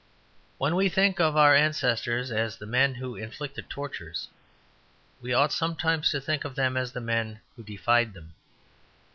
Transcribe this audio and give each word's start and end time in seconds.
When 0.57 0.75
we 0.75 0.89
think 0.89 1.19
of 1.19 1.37
our 1.37 1.53
ancestors 1.53 2.31
as 2.31 2.57
the 2.57 2.65
men 2.65 2.95
who 2.95 3.15
inflicted 3.15 3.69
tortures, 3.69 4.29
we 5.21 5.31
ought 5.31 5.53
sometimes 5.53 6.09
to 6.09 6.19
think 6.19 6.43
of 6.43 6.55
them 6.55 6.75
as 6.75 6.91
the 6.91 6.99
men 7.01 7.39
who 7.55 7.61
defied 7.61 8.15
them. 8.15 8.33